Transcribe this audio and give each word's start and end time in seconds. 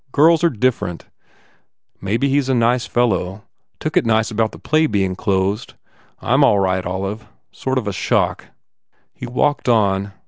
Girls 0.11 0.43
are 0.43 0.49
different. 0.49 1.05
Maybe 2.01 2.27
he 2.27 2.39
s 2.39 2.49
a 2.49 2.55
nice 2.55 2.87
fellow. 2.87 3.43
Took 3.79 3.95
it 3.95 4.03
nice 4.03 4.31
about 4.31 4.51
the 4.51 4.57
play 4.57 4.87
being 4.87 5.15
closed. 5.15 5.75
I 6.19 6.33
m 6.33 6.43
all 6.43 6.57
right, 6.57 6.83
Olive. 6.83 7.27
Sort 7.51 7.77
of 7.77 7.85
a 7.87 7.93
shock." 7.93 8.45
He 9.13 9.27
walked 9.27 9.69
on. 9.69 10.13